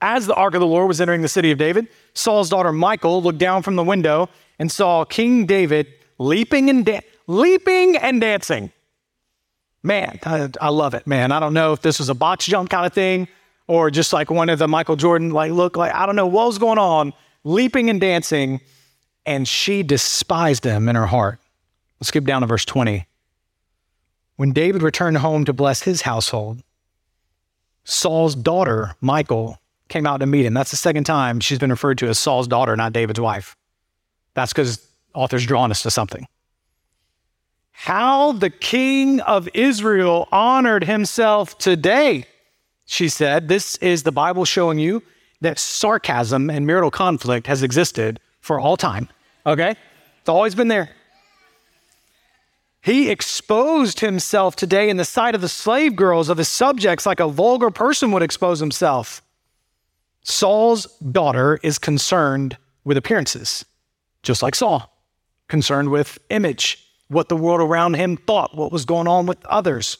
[0.02, 3.22] As the ark of the Lord was entering the city of David, Saul's daughter Michal
[3.22, 5.86] looked down from the window and saw King David
[6.18, 8.70] leaping and da- leaping and dancing
[9.82, 11.32] man, I, I, love it, man.
[11.32, 13.28] I don't know if this was a box jump kind of thing
[13.66, 16.46] or just like one of the Michael Jordan, like, look, like, I don't know what
[16.46, 17.12] was going on,
[17.44, 18.60] leaping and dancing.
[19.24, 21.38] And she despised him in her heart.
[22.00, 23.06] Let's skip down to verse 20.
[24.36, 26.62] When David returned home to bless his household,
[27.84, 29.58] Saul's daughter, Michal,
[29.92, 30.54] came out to meet him.
[30.54, 33.56] That's the second time she's been referred to as Saul's daughter, not David's wife.
[34.34, 36.26] That's because authors drawn us to something
[37.72, 42.24] how the king of Israel honored himself today.
[42.86, 45.02] She said, This is the Bible showing you
[45.40, 49.08] that sarcasm and marital conflict has existed for all time.
[49.44, 49.74] Okay?
[50.20, 50.90] It's always been there.
[52.82, 57.18] He exposed himself today in the sight of the slave girls of his subjects like
[57.18, 59.22] a vulgar person would expose himself.
[60.22, 63.64] Saul's daughter is concerned with appearances,
[64.22, 64.92] just like Saul,
[65.48, 69.98] concerned with image what the world around him thought, what was going on with others.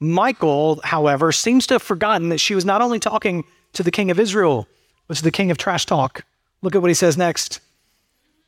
[0.00, 4.10] Michal, however, seems to have forgotten that she was not only talking to the king
[4.10, 4.66] of Israel,
[5.06, 6.24] but to the king of trash talk.
[6.62, 7.60] Look at what he says next.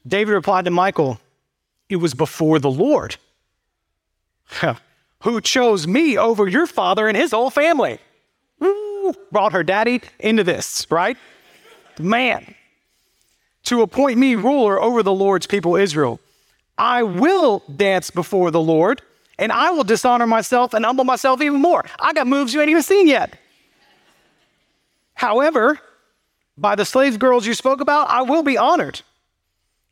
[0.07, 1.21] David replied to Michal,
[1.89, 3.17] It was before the Lord
[5.21, 7.99] who chose me over your father and his whole family.
[9.31, 11.17] Brought her daddy into this, right?
[11.99, 12.55] Man,
[13.65, 16.21] to appoint me ruler over the Lord's people Israel.
[16.79, 19.03] I will dance before the Lord,
[19.39, 21.85] and I will dishonor myself and humble myself even more.
[21.99, 23.39] I got moves you ain't even seen yet.
[25.15, 25.81] However,
[26.59, 29.01] by the slave girls you spoke about, I will be honored.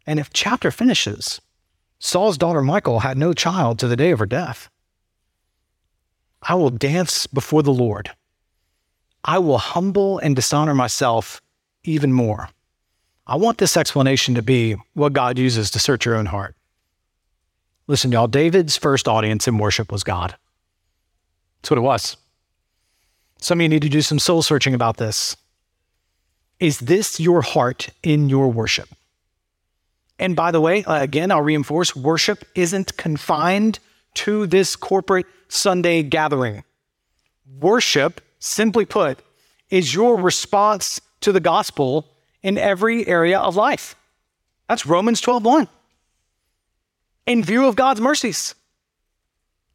[0.07, 1.41] And if chapter finishes,
[1.99, 4.69] Saul's daughter Michal had no child to the day of her death.
[6.43, 8.11] I will dance before the Lord.
[9.25, 11.41] I will humble and dishonor myself
[11.83, 12.51] even more.
[13.27, 16.55] I want this explanation to be what God uses to search your own heart.
[17.87, 20.37] Listen, y'all, David's first audience in worship was God.
[21.61, 22.19] That's what it was.
[23.39, 25.37] Some of you need to do some soul searching about this.
[26.61, 28.89] Is this your heart in your worship?
[30.19, 33.81] And by the way, uh, again, I'll reinforce worship isn't confined
[34.15, 36.63] to this corporate Sunday gathering.
[37.61, 39.21] Worship, simply put,
[39.71, 42.07] is your response to the gospel
[42.43, 43.97] in every area of life.
[44.69, 45.69] That's Romans 12:1.
[47.27, 48.55] In view of God's mercies,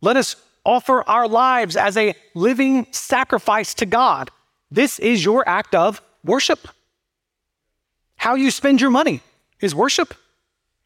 [0.02, 4.30] let us offer our lives as a living sacrifice to God.
[4.70, 6.68] This is your act of worship.
[8.18, 9.22] How you spend your money
[9.62, 10.14] is worship.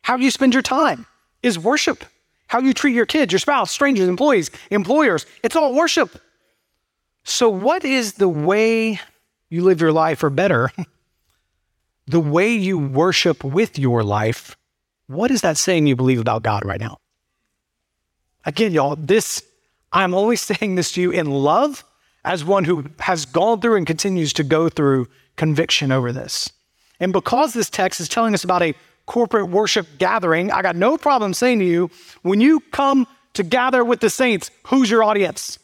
[0.04, 1.06] How you spend your time
[1.42, 2.06] is worship.
[2.48, 6.22] How you treat your kids, your spouse, strangers, employees, employers, it's all worship.
[7.24, 9.00] So, what is the way
[9.50, 10.72] you live your life, or better,
[12.08, 14.58] the way you worship with your life?
[15.08, 16.98] What is that saying you believe about God right now?
[18.46, 19.44] Again, y'all, this,
[19.92, 21.84] I'm only saying this to you in love
[22.26, 26.50] as one who has gone through and continues to go through conviction over this.
[27.00, 28.74] And because this text is telling us about a
[29.06, 31.90] corporate worship gathering, I got no problem saying to you,
[32.22, 35.60] when you come to gather with the saints, who's your audience?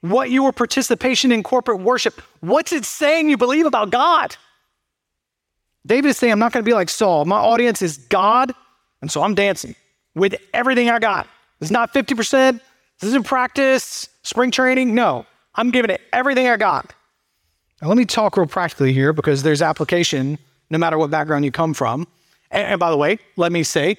[0.00, 4.36] What your participation in corporate worship, what's it saying you believe about God?
[5.86, 7.24] David is saying, I'm not going to be like Saul.
[7.24, 8.52] My audience is God,
[9.00, 9.74] and so I'm dancing
[10.14, 11.26] with everything I got.
[11.60, 12.60] It's not 50%,
[13.00, 14.94] this isn't practice, spring training.
[14.94, 16.94] No, I'm giving it everything I got.
[17.80, 21.50] Now, let me talk real practically here because there's application no matter what background you
[21.50, 22.06] come from.
[22.50, 23.96] And, and by the way, let me say,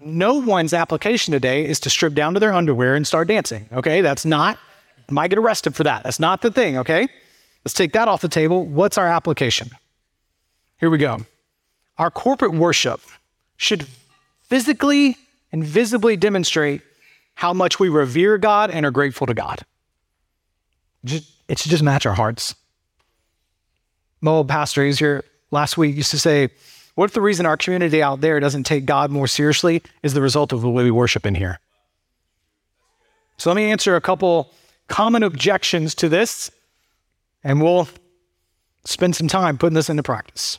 [0.00, 3.68] no one's application today is to strip down to their underwear and start dancing.
[3.72, 4.58] Okay, that's not,
[5.10, 6.04] might get arrested for that.
[6.04, 6.78] That's not the thing.
[6.78, 7.08] Okay,
[7.64, 8.64] let's take that off the table.
[8.64, 9.70] What's our application?
[10.78, 11.26] Here we go.
[11.96, 13.00] Our corporate worship
[13.56, 13.86] should
[14.42, 15.16] physically
[15.52, 16.82] and visibly demonstrate
[17.34, 19.64] how much we revere God and are grateful to God.
[21.04, 22.54] It should just match our hearts.
[24.20, 26.50] My old pastor, he's here last week, used to say,
[26.94, 30.20] What if the reason our community out there doesn't take God more seriously is the
[30.20, 31.60] result of the way we worship in here?
[33.36, 34.52] So let me answer a couple
[34.88, 36.50] common objections to this,
[37.44, 37.88] and we'll
[38.84, 40.58] spend some time putting this into practice.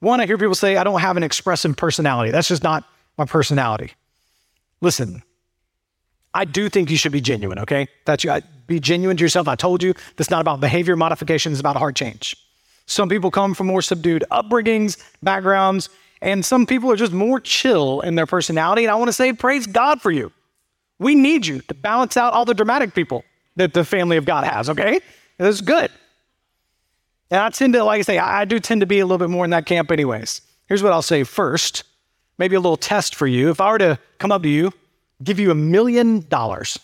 [0.00, 2.30] One, I hear people say, I don't have an expressive personality.
[2.30, 2.84] That's just not
[3.18, 3.92] my personality.
[4.80, 5.22] Listen,
[6.32, 7.86] I do think you should be genuine, okay?
[8.06, 8.34] That you
[8.66, 9.46] be genuine to yourself.
[9.46, 12.36] I told you that's not about behavior modification, it's about heart change.
[12.86, 15.90] Some people come from more subdued upbringings, backgrounds,
[16.22, 18.84] and some people are just more chill in their personality.
[18.84, 20.32] And I want to say, praise God for you.
[20.98, 23.24] We need you to balance out all the dramatic people
[23.60, 25.00] that the family of God has, okay?
[25.36, 25.90] That's good.
[27.30, 29.28] And I tend to, like I say, I do tend to be a little bit
[29.28, 30.40] more in that camp, anyways.
[30.66, 31.84] Here's what I'll say first
[32.38, 33.50] maybe a little test for you.
[33.50, 34.72] If I were to come up to you,
[35.22, 36.78] give you a million dollars,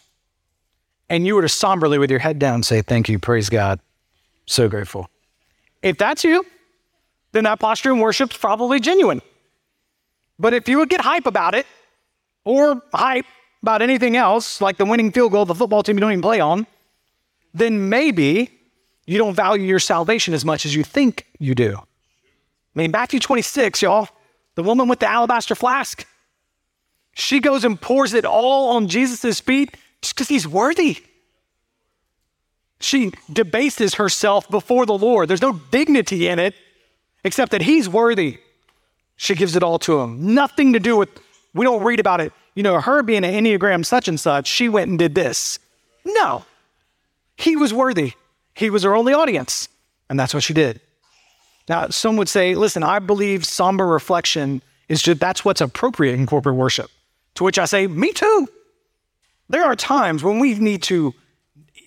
[1.09, 3.81] and you were to somberly with your head down say, Thank you, praise God,
[4.45, 5.09] so grateful.
[5.83, 6.45] If that's you,
[7.33, 9.23] then that posture in worship is probably genuine.
[10.39, 11.65] But if you would get hype about it,
[12.45, 13.25] or hype
[13.67, 16.23] about anything else, like the winning field goal of the football team you don't even
[16.23, 16.67] play on,
[17.53, 18.51] then maybe
[19.07, 21.77] you don't value your salvation as much as you think you do.
[21.77, 21.83] I
[22.75, 24.09] mean, Matthew 26, y'all,
[24.55, 26.07] the woman with the alabaster flask,
[27.13, 30.99] she goes and pours it all on Jesus' feet just because he's worthy.
[32.79, 35.29] She debases herself before the Lord.
[35.29, 36.55] There's no dignity in it
[37.25, 38.39] except that He's worthy.
[39.17, 40.35] She gives it all to Him.
[40.35, 41.09] Nothing to do with,
[41.55, 42.33] we don't read about it.
[42.57, 45.61] You know, her being an Enneagram such and such, she went and did this.
[46.05, 46.45] No.
[47.37, 48.15] He was worthy.
[48.55, 49.69] He was her only audience.
[50.09, 50.81] And that's what she did.
[51.69, 56.27] Now, some would say, listen, I believe somber reflection is just that's what's appropriate in
[56.27, 56.91] corporate worship.
[57.35, 58.49] To which I say, me too.
[59.49, 61.15] There are times when we need to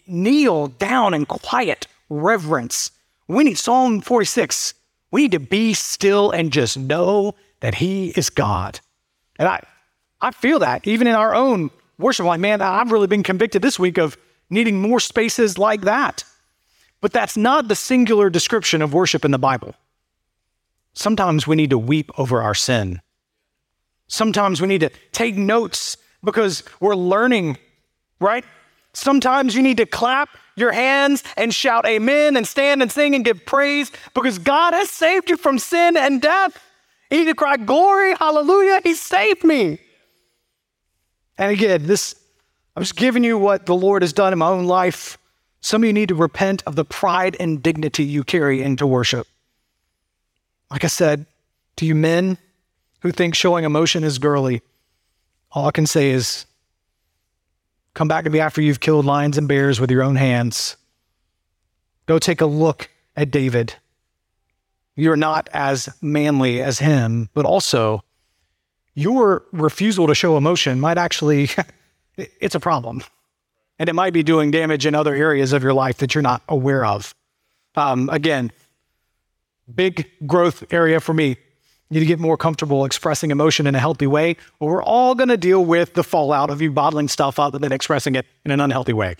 [0.05, 2.91] kneel down in quiet reverence.
[3.27, 4.75] We need Psalm 46.
[5.11, 8.79] We need to be still and just know that He is God.
[9.37, 9.63] And I,
[10.21, 12.25] I feel that even in our own worship.
[12.25, 14.17] Like, man, I've really been convicted this week of
[14.49, 16.23] needing more spaces like that.
[17.01, 19.75] But that's not the singular description of worship in the Bible.
[20.93, 23.01] Sometimes we need to weep over our sin.
[24.07, 27.57] Sometimes we need to take notes because we're learning,
[28.19, 28.43] right?
[28.93, 33.23] Sometimes you need to clap your hands and shout amen and stand and sing and
[33.23, 36.61] give praise because God has saved you from sin and death.
[37.11, 39.79] You need to cry, Glory, hallelujah, He saved me.
[41.39, 42.15] And again, this,
[42.75, 45.17] I'm just giving you what the Lord has done in my own life.
[45.61, 49.25] Some of you need to repent of the pride and dignity you carry into worship.
[50.69, 51.25] Like I said,
[51.77, 52.37] to you men
[52.99, 54.61] who think showing emotion is girly,
[55.53, 56.45] all I can say is
[57.93, 60.75] come back to me after you've killed lions and bears with your own hands.
[62.05, 63.75] Go take a look at David.
[64.95, 68.03] You're not as manly as him, but also
[68.95, 71.49] your refusal to show emotion might actually,
[72.17, 73.03] it's a problem.
[73.77, 76.41] And it might be doing damage in other areas of your life that you're not
[76.49, 77.15] aware of.
[77.75, 78.51] Um, again,
[79.73, 81.37] big growth area for me.
[81.91, 85.29] Need to get more comfortable expressing emotion in a healthy way, or we're all going
[85.29, 88.51] to deal with the fallout of you bottling stuff up and then expressing it in
[88.51, 89.15] an unhealthy way.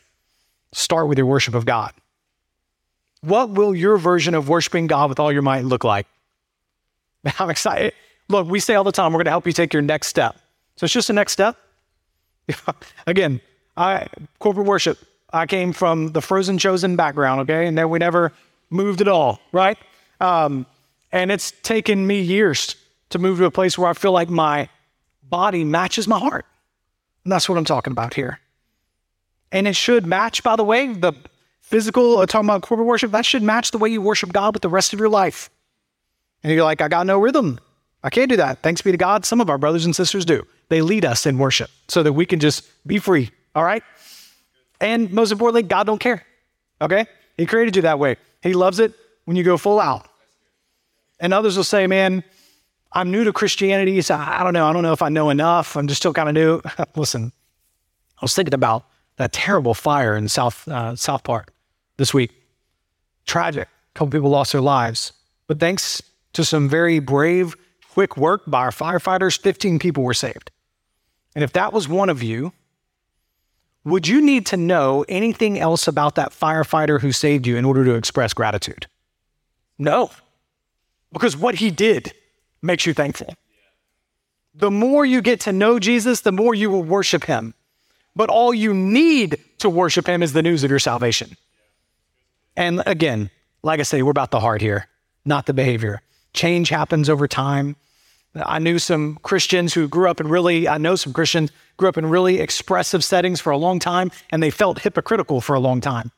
[0.72, 1.94] Start with your worship of God.
[3.22, 6.06] What will your version of worshiping God with all your might look like?
[7.40, 7.94] I'm excited.
[8.30, 10.38] Look, we say all the time, we're going to help you take your next step.
[10.76, 11.58] So it's just a next step.
[13.08, 13.42] Again,
[13.76, 14.08] I
[14.40, 14.98] corporate worship.
[15.32, 18.32] I came from the frozen chosen background, okay, and then we never
[18.70, 19.78] moved at all, right?
[20.22, 20.66] Um,
[21.12, 22.76] and it's taken me years
[23.10, 24.70] to move to a place where I feel like my
[25.24, 26.46] body matches my heart.
[27.24, 28.40] And that's what I'm talking about here.
[29.52, 31.14] And it should match, by the way, the
[31.62, 34.62] physical, uh, talking about corporate worship, that should match the way you worship God with
[34.62, 35.50] the rest of your life.
[36.44, 37.60] And you're like, I got no rhythm.
[38.04, 38.62] I can't do that.
[38.62, 39.26] Thanks be to God.
[39.26, 40.46] Some of our brothers and sisters do.
[40.70, 43.32] They lead us in worship so that we can just be free.
[43.56, 43.84] All right.
[44.80, 46.26] And most importantly, God don't care.
[46.82, 47.06] Okay.
[47.38, 48.18] He created you that way.
[48.42, 48.94] He loves it
[49.26, 50.08] when you go full out.
[51.20, 52.24] And others will say, man,
[52.94, 54.02] I'm new to Christianity.
[54.02, 54.66] So I don't know.
[54.66, 55.76] I don't know if I know enough.
[55.76, 56.62] I'm just still kind of new.
[56.96, 57.34] Listen,
[58.18, 58.86] I was thinking about
[59.18, 61.52] that terrible fire in South, uh, South Park
[61.98, 62.32] this week.
[63.26, 63.68] Tragic.
[63.68, 65.12] A couple people lost their lives.
[65.48, 66.02] But thanks
[66.34, 67.56] to some very brave
[67.94, 70.52] quick work by our firefighters, 15 people were saved.
[71.36, 72.54] And if that was one of you,
[73.84, 77.86] would you need to know anything else about that firefighter who saved you in order
[77.86, 78.88] to express gratitude?
[79.78, 80.12] No,
[81.12, 82.14] because what he did
[82.62, 83.36] makes you thankful.
[84.54, 87.54] The more you get to know Jesus, the more you will worship him.
[88.16, 91.38] But all you need to worship him is the news of your salvation.
[92.58, 93.30] And again,
[93.64, 94.88] like I say, we're about the heart here,
[95.24, 96.02] not the behavior.
[96.34, 97.76] Change happens over time.
[98.36, 101.98] I knew some Christians who grew up in really, I know some Christians grew up
[101.98, 105.82] in really expressive settings for a long time, and they felt hypocritical for a long
[105.82, 106.12] time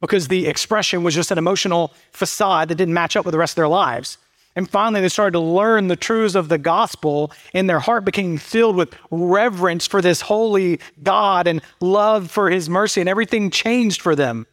[0.00, 3.52] because the expression was just an emotional facade that didn't match up with the rest
[3.52, 4.18] of their lives.
[4.56, 8.36] And finally, they started to learn the truths of the gospel, and their heart became
[8.36, 14.00] filled with reverence for this holy God and love for his mercy, and everything changed
[14.00, 14.46] for them.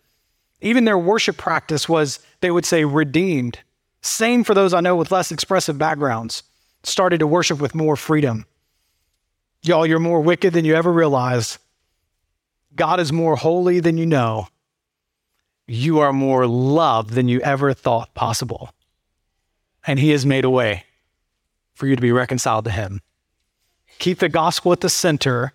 [0.62, 3.60] Even their worship practice was, they would say, redeemed.
[4.02, 6.44] Same for those I know with less expressive backgrounds
[6.84, 8.46] started to worship with more freedom.
[9.62, 11.60] Y'all, you're more wicked than you ever realized.
[12.76, 14.48] God is more holy than you know.
[15.68, 18.74] You are more loved than you ever thought possible.
[19.86, 20.86] And He has made a way
[21.74, 23.02] for you to be reconciled to Him.
[24.00, 25.54] Keep the gospel at the center,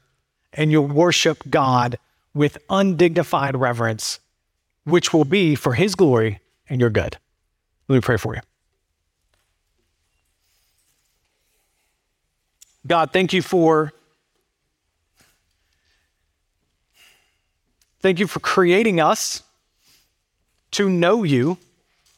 [0.53, 1.99] and you'll worship God
[2.33, 4.21] with undignified reverence,
[4.85, 7.19] which will be for His glory and your good.
[7.89, 8.41] Let me pray for you.
[12.87, 13.93] God, thank you for
[18.01, 19.43] thank you for creating us
[20.73, 21.59] to know you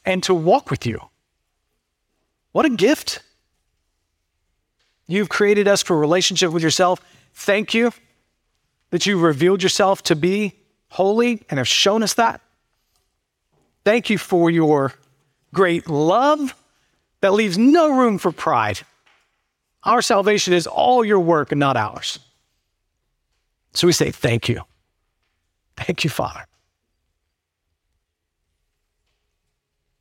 [0.05, 0.99] and to walk with you.
[2.51, 3.21] What a gift.
[5.07, 6.99] You've created us for relationship with yourself.
[7.33, 7.91] Thank you
[8.91, 10.53] that you revealed yourself to be
[10.89, 12.41] holy and have shown us that.
[13.83, 14.93] Thank you for your
[15.53, 16.55] great love
[17.21, 18.79] that leaves no room for pride.
[19.83, 22.19] Our salvation is all your work and not ours.
[23.73, 24.61] So we say, Thank you.
[25.77, 26.45] Thank you, Father.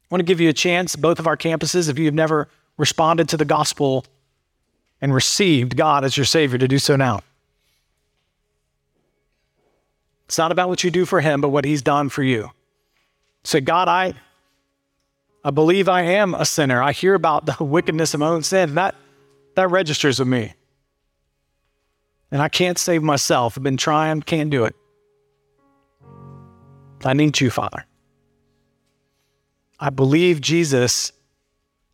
[0.00, 3.28] I want to give you a chance, both of our campuses, if you've never responded
[3.28, 4.06] to the gospel
[5.00, 7.20] and received God as your Savior, to do so now.
[10.24, 12.50] It's not about what you do for him, but what he's done for you.
[13.44, 14.14] Say, God, I,
[15.44, 16.82] I believe I am a sinner.
[16.82, 18.74] I hear about the wickedness of my own sin.
[18.74, 18.94] That,
[19.54, 20.54] that registers with me.
[22.30, 23.56] And I can't save myself.
[23.56, 24.76] I've been trying, can't do it.
[27.04, 27.86] I need you, Father.
[29.80, 31.12] I believe Jesus,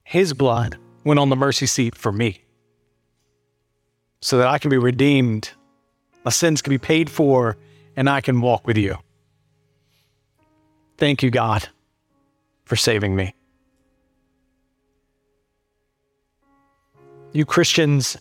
[0.02, 2.44] his blood, went on the mercy seat for me
[4.20, 5.50] so that I can be redeemed,
[6.24, 7.58] my sins can be paid for,
[7.94, 8.96] and I can walk with you.
[10.96, 11.68] Thank you, God,
[12.64, 13.34] for saving me.
[17.32, 18.16] You Christians,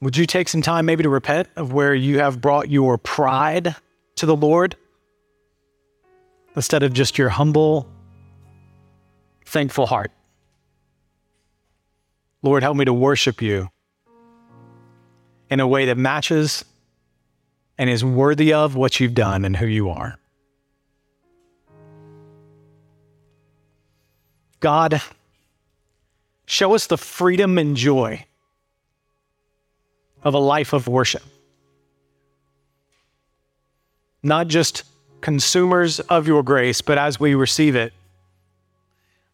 [0.00, 3.76] would you take some time maybe to repent of where you have brought your pride
[4.16, 4.76] to the Lord
[6.56, 7.88] instead of just your humble,
[9.44, 10.10] thankful heart?
[12.42, 13.68] Lord, help me to worship you
[15.50, 16.64] in a way that matches
[17.76, 20.16] and is worthy of what you've done and who you are.
[24.60, 25.00] God,
[26.46, 28.26] show us the freedom and joy
[30.22, 31.22] of a life of worship.
[34.22, 34.84] Not just
[35.22, 37.92] consumers of your grace, but as we receive it,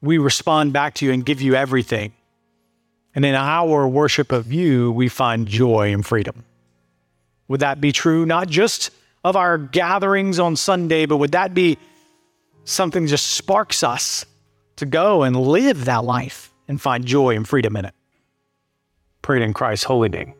[0.01, 2.12] we respond back to you and give you everything.
[3.14, 6.45] And in our worship of you, we find joy and freedom.
[7.49, 8.91] Would that be true, not just
[9.24, 11.79] of our gatherings on Sunday, but would that be
[12.64, 14.24] something just sparks us
[14.77, 17.95] to go and live that life and find joy and freedom in it?
[19.22, 20.35] Pray it in Christ's holy name.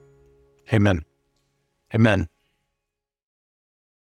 [0.73, 1.05] Amen.
[1.95, 2.29] Amen.